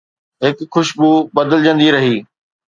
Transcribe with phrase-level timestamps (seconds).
[0.43, 2.17] هڪ خوشبو بدلجندي رهي